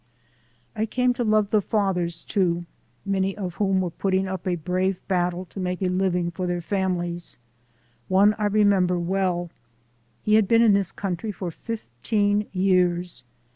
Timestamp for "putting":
3.91-4.27